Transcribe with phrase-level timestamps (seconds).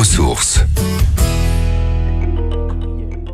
[0.00, 0.89] ressources.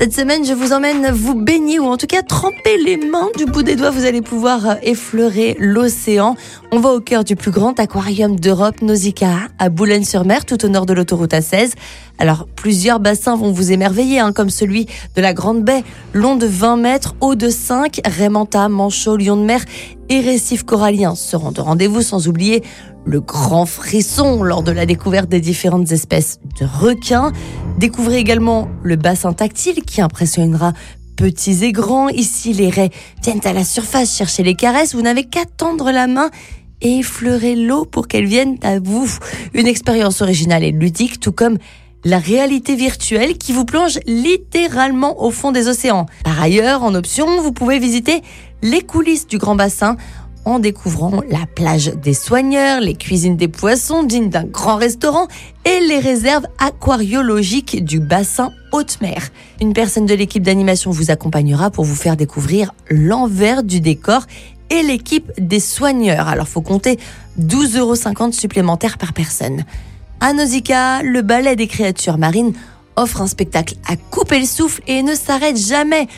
[0.00, 3.44] Cette semaine, je vous emmène vous baigner ou en tout cas tremper les mains du
[3.44, 3.90] bout des doigts.
[3.90, 6.36] Vous allez pouvoir euh, effleurer l'océan.
[6.72, 10.86] On va au cœur du plus grand aquarium d'Europe, Nausicaa, à Boulogne-sur-Mer, tout au nord
[10.86, 11.72] de l'autoroute A16.
[12.18, 14.86] Alors, plusieurs bassins vont vous émerveiller, hein, comme celui
[15.16, 19.42] de la Grande Baie, long de 20 mètres, haut de 5, Raymanta, Manchot, Lion de
[19.42, 19.62] mer
[20.08, 22.62] et récifs coralliens seront de rendez-vous, sans oublier
[23.04, 27.32] le grand frisson lors de la découverte des différentes espèces de requins.
[27.78, 30.72] Découvrez également le bassin tactile qui impressionnera
[31.16, 32.08] petits et grands.
[32.08, 32.90] Ici, les raies
[33.22, 34.94] viennent à la surface chercher les caresses.
[34.94, 36.30] Vous n'avez qu'à tendre la main
[36.82, 39.08] et effleurer l'eau pour qu'elle vienne à vous.
[39.54, 41.58] Une expérience originale et ludique, tout comme
[42.04, 46.06] la réalité virtuelle qui vous plonge littéralement au fond des océans.
[46.24, 48.22] Par ailleurs, en option, vous pouvez visiter
[48.62, 49.96] les coulisses du Grand Bassin
[50.44, 55.28] en découvrant la plage des soigneurs, les cuisines des poissons dignes d'un grand restaurant
[55.64, 59.28] et les réserves aquariologiques du bassin haute mer.
[59.60, 64.26] Une personne de l'équipe d'animation vous accompagnera pour vous faire découvrir l'envers du décor
[64.70, 66.28] et l'équipe des soigneurs.
[66.28, 66.98] Alors faut compter
[67.38, 69.64] 12,50 euros supplémentaires par personne.
[70.20, 72.52] À Nausicaa, le ballet des créatures marines
[72.96, 76.08] offre un spectacle à couper le souffle et ne s'arrête jamais,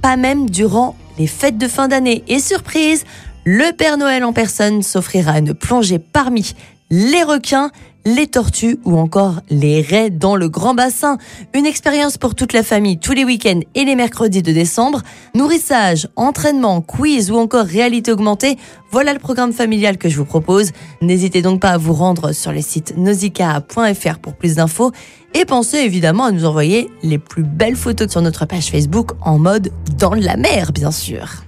[0.00, 2.22] pas même durant les fêtes de fin d'année.
[2.28, 3.04] Et surprise,
[3.50, 6.54] le Père Noël en personne s'offrira une plongée parmi
[6.90, 7.70] les requins,
[8.04, 11.16] les tortues ou encore les raies dans le grand bassin.
[11.54, 15.00] Une expérience pour toute la famille tous les week-ends et les mercredis de décembre.
[15.34, 18.58] Nourrissage, entraînement, quiz ou encore réalité augmentée.
[18.90, 20.72] Voilà le programme familial que je vous propose.
[21.00, 24.92] N'hésitez donc pas à vous rendre sur le site nausicaa.fr pour plus d'infos
[25.32, 29.38] et pensez évidemment à nous envoyer les plus belles photos sur notre page Facebook en
[29.38, 31.47] mode dans la mer bien sûr.